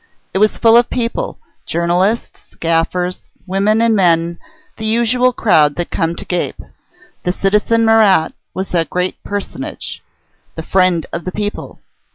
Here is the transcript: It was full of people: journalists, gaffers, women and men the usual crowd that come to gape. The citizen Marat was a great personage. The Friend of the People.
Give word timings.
It 0.33 0.39
was 0.39 0.57
full 0.57 0.75
of 0.77 0.89
people: 0.89 1.37
journalists, 1.67 2.55
gaffers, 2.59 3.29
women 3.45 3.83
and 3.83 3.95
men 3.95 4.39
the 4.77 4.85
usual 4.87 5.31
crowd 5.31 5.75
that 5.75 5.91
come 5.91 6.15
to 6.15 6.25
gape. 6.25 6.59
The 7.21 7.31
citizen 7.33 7.85
Marat 7.85 8.29
was 8.55 8.73
a 8.73 8.83
great 8.85 9.23
personage. 9.23 10.01
The 10.55 10.63
Friend 10.63 11.05
of 11.13 11.23
the 11.23 11.31
People. 11.31 11.81